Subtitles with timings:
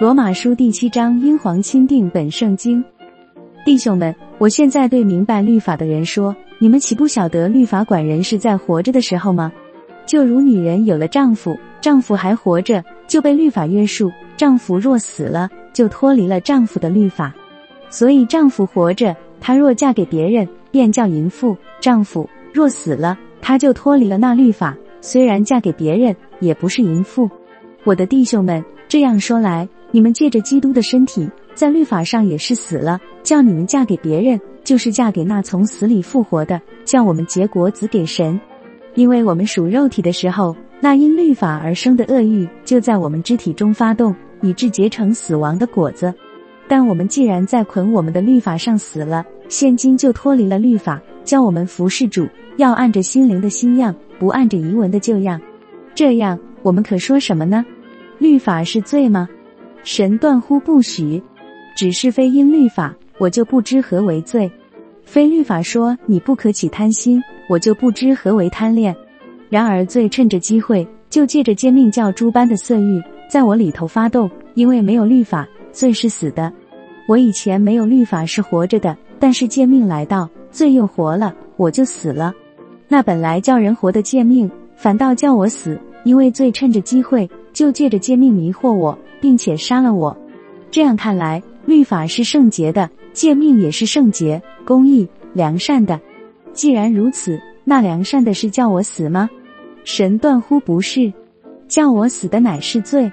[0.00, 2.82] 罗马书第七章，英皇钦定本圣经。
[3.66, 9.52] 弟兄们，我现在对明白律法的人说：你们岂不晓得律法管人是在活着的时候吗？
[10.06, 14.08] 就如女人有了丈夫，丈夫还活着，就被律法约束；
[14.38, 17.34] 丈夫若死了，就脱离了丈夫的律法。
[17.90, 27.28] 所以丈夫活着，她若嫁给别人，便叫淫妇；丈夫若死了，她就脱离了那律法，虽然嫁给别人，也不是淫妇。
[27.84, 29.68] 我的弟兄们，这样说来。
[29.90, 38.40] 你们借着基督的身体，在律法上也是死了，叫你们嫁给别人，就是嫁给那从死里复活的，叫我们结果子给神。
[38.94, 46.12] 因为我们属肉体的时候，那因律法而生的恶欲就在我们肢体中发动，以致结成死亡的果子。
[46.68, 55.40] 但我们既然在捆我们的律法上死了，现今就脱离了律法，叫我们服侍主，要按着心灵的新样，不按着遗文的旧样。
[55.96, 57.64] 这样，我们可说什么呢？
[58.18, 59.28] 律法是罪吗？
[59.82, 61.22] 神断乎不许，
[61.76, 64.50] 只是非因律法，我就不知何为罪；
[65.04, 68.94] 非律法说你不可起贪心，我就不知何为贪恋。
[69.48, 76.52] 然而罪趁着机会，就借着诫命叫诸般的色欲在我里头发动，因为没有律法，罪是死的。
[77.08, 82.32] 我以前没有律法是活着的，但是贱命来到，罪又活了，我就死了。
[82.86, 88.98] 那本来叫人活的贱命，反倒叫我死，因为罪趁着机会，就借着诫命迷惑我。
[89.20, 90.16] 并且杀了我，
[90.70, 96.00] 这样看来，律法是圣洁的，诫命也是圣洁、公义、良善的。
[96.54, 99.28] 既然如此，那良善的是叫我死吗？
[99.84, 101.12] 神断乎不是，
[101.68, 103.12] 叫我死的乃是罪。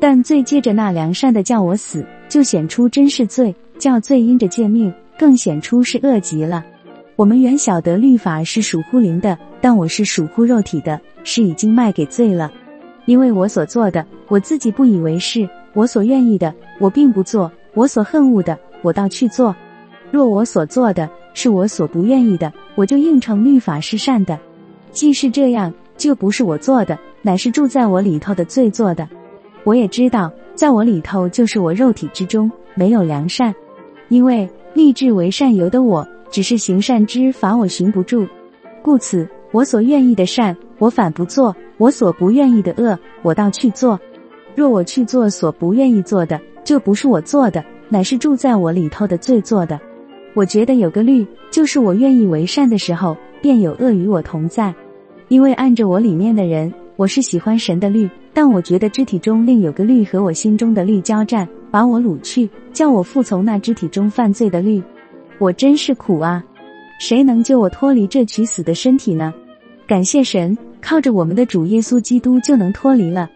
[0.00, 6.64] 但罪借着那良善的叫我死，就显出真是罪；叫罪因着诫命，更显出是恶极了。
[7.14, 12.52] 我们原晓得律法是属乎灵的，但我是属乎肉体的，是已经卖给罪了。
[13.06, 19.56] 因为我所做的，我自己不以为是；我所愿意的，我并不做；我所恨恶的，我倒去做。
[20.10, 24.38] 若我所做的是我所不愿意的，我就应承律法是善的。
[24.90, 29.08] 既是这样，就不是我做的，乃是住在我里头的罪做的。
[29.62, 33.54] 我也知道，在我里头就是我肉体之中没有良善，
[34.10, 38.28] 因为立志为善由的我，只是行善之法我寻不住，
[38.82, 41.54] 故此我所愿意的善，我反不做。
[41.76, 43.96] 我所不愿意的恶，我倒去做；
[44.56, 49.78] 若我去做所不愿意做的，就不是我做的，乃是住在我里头的罪做的。
[50.34, 54.74] 我觉得有个律，就是我愿意为善的时候，便有恶与我同在。
[55.28, 64.82] 因为按着我里面的人，我是喜欢神的律，但我觉得肢体中另有个律和我心中的律交战，把我掳去，叫我服从那肢体中犯罪的律。
[65.38, 66.42] 我真是苦啊！
[66.98, 69.32] 谁能救我脱离这取死的身体呢？
[69.86, 70.56] 感谢神。
[70.80, 73.30] 靠着我们的主耶稣基督就能脱离了。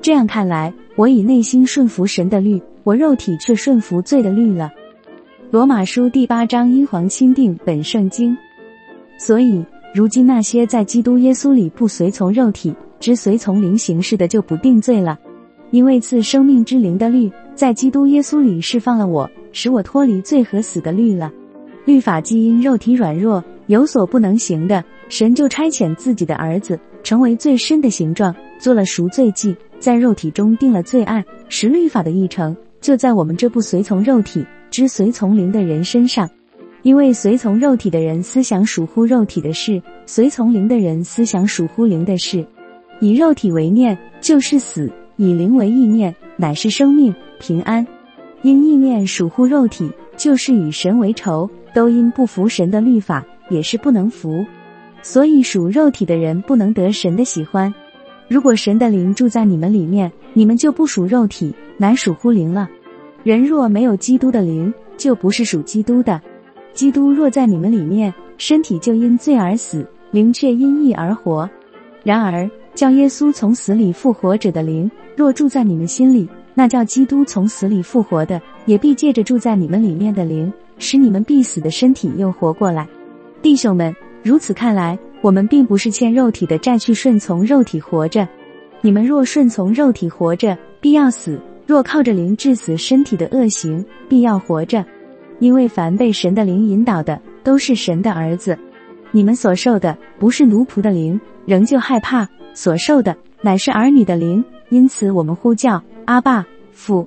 [0.00, 4.72] 这样看来，我以内心顺服神的律，我肉体却顺服罪的律了。
[5.50, 8.34] 罗马书第八章，英皇钦定本圣经。
[9.18, 9.62] 所以，
[9.94, 15.18] 如今那些在基督耶稣里不随从肉体，只随从灵行事的，就不定罪了。
[15.70, 21.30] 因为赐生命之灵的律，在基督耶稣里释放了我，使我脱离罪和死的律了。
[21.84, 26.78] 律法既因肉体软弱有所不能行的，神就差遣自己的儿子。
[27.02, 36.26] 成为最深的形状，做了赎罪祭，在肉体中定了罪案，使律法的议程就在我们这不随从肉体、只随从灵的人身上。
[36.80, 42.42] 因为随从肉体的人思想属乎肉体的事，随从灵的人思想属乎灵的事。
[43.00, 47.86] 以肉体为念，就是死；以灵为意念，乃是生命平安。
[48.42, 54.44] 因意念属乎肉体，就是与神为仇，都因不服神的律法，也是不能服。
[55.02, 57.72] 所以属肉体的人不能得神的喜欢。
[58.26, 62.68] 如果神的灵住在你们里面，你们就不属肉体，乃属乎灵了。
[63.22, 66.20] 人若没有基督的灵，就不是属基督的。
[66.72, 71.48] 基督若在你们里面，身体就因罪而死，灵却因义而活。
[72.02, 82.88] 然而叫耶稣从死里复活者的灵，若住在你们心里，那叫基督从死里复活的，也必借着住在你们里面的灵，使你们必死的身体又活过来。
[83.44, 83.94] 弟兄们。
[84.22, 88.26] 如此看来，我们并不是欠肉体的债去顺从肉体活着。
[88.80, 91.36] 你们若顺从肉体活着，必要死；
[91.66, 94.82] 若靠着灵致死身体的恶行，必要活着。
[95.40, 98.58] 因为凡被神的灵引导的，都是神的儿子。
[99.10, 104.42] 你们所受的不是奴仆的灵，仍旧害怕；所受的乃是儿女的灵。
[104.70, 107.06] 因此，我们呼叫阿爸父，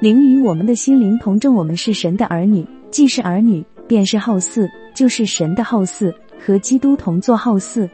[0.00, 2.66] 灵与我们的心灵同证，我们是神的儿女。
[2.90, 6.12] 既是儿女，便是后嗣，就是神的后嗣。
[6.46, 7.88] 和基督同作后嗣，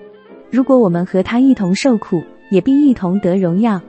[0.51, 2.21] 如果我们和他一同受苦，
[2.51, 3.81] 也必一同得荣耀。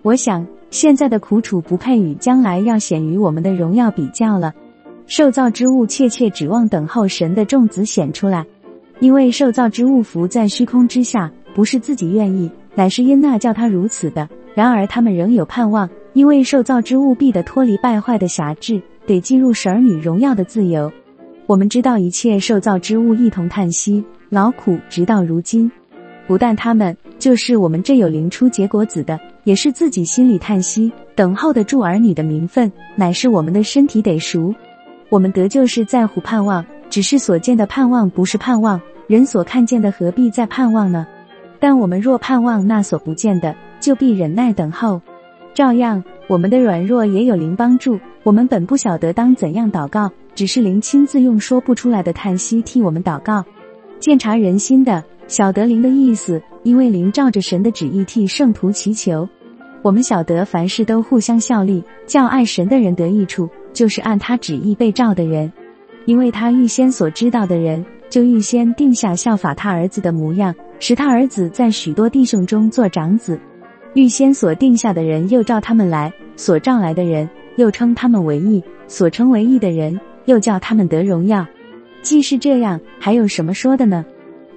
[0.00, 4.54] 我想现在的苦楚不配与将来要显于我们的荣耀比较了。
[5.06, 8.42] 受造之物切切指望等候神的众子显出来，
[9.00, 14.26] 因为受造之物浮在虚空之下，不是自己愿意，乃是因那叫他如此的。
[14.54, 20.90] 然而他们仍有盼望，因为受造之物必得脱离败坏的辖制，得进入神儿女荣耀的自由。
[21.46, 25.70] 我们知道一切受造之物一同叹息劳苦，直到如今。
[26.26, 34.52] 不但他们，就是我们这有灵出结果子的，也是自己心里叹息，等候的住儿女的名分，乃是我们的身体得赎。
[35.08, 41.06] 我们得救是在乎盼望，只是所见的盼望不是盼望，人所看见的何必再盼望呢？
[41.60, 43.54] 但我们若盼望那所不见的。
[43.78, 45.00] 就必忍耐等候，
[45.54, 48.00] 照样我们的软弱也有灵帮助。
[48.24, 53.42] 我们本不晓得当怎样祷告，只是灵亲自用说不出来的叹息替我们祷告。
[53.98, 59.26] 鉴察人心的，晓得灵的意思，因为灵照着神的旨意替圣徒祈求。
[59.80, 65.50] 我们晓得凡事都互相效力，叫爱神的人得益处，就是按他旨意被召的人。
[66.04, 73.40] 因为他预先所知道的人，就预先定下效法他儿子的模样，使他儿子在许多弟兄中做长子。
[73.94, 81.46] 预先所定下的人，又召他们来；所召来的人，又称他们为义；所称为义的人，又叫他们得荣耀。
[82.02, 84.04] 既是这样，还有什么说的呢？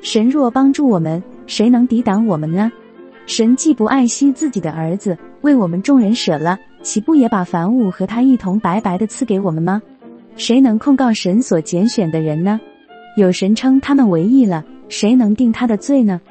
[0.02, 2.72] 神若帮助我们，谁能抵挡我们呢？
[3.26, 9.82] 神既不爱惜自己的儿子，为我们众人舍了，岂不也把凡物和他一同白白的赐给我们吗？
[10.36, 12.60] 谁能控告神所拣选的人呢？
[13.18, 16.22] 有神称他们为义了，谁能定他的罪呢？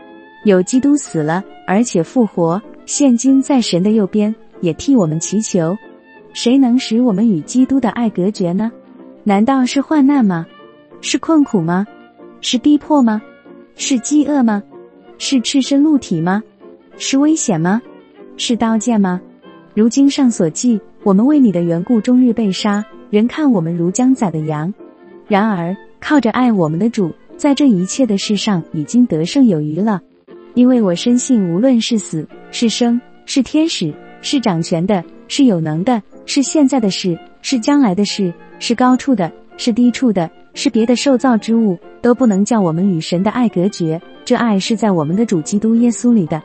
[0.44, 2.60] 有基督死了，而且复活。
[2.86, 5.76] 现今在神的右边，也替我们祈求。
[6.32, 8.72] 谁能使我们与基督的爱隔绝呢？
[9.28, 10.46] 难道是患难吗？
[11.02, 11.86] 是困苦吗？
[12.40, 13.20] 是逼迫吗？
[13.74, 14.62] 是饥饿吗？
[15.18, 16.42] 是赤身露体吗？
[16.96, 17.82] 是危险吗？
[18.38, 19.20] 是刀剑吗？
[19.74, 24.72] 如经上所记，我们为你的缘故终日被杀，人看我们如将宰的羊。
[25.26, 30.00] 然而靠着爱我们的主，在这一切的事上已经得胜有余了。
[30.54, 33.92] 因为我深信，无论是死是生，是天使，
[34.22, 44.00] 是掌权的，是有能的，是现在的事，是将来的事，是高处的，是低处的，是别的受造之物，都不能叫我们与神的爱隔绝。
[44.24, 46.42] 这爱是在我们的主基督耶稣里的。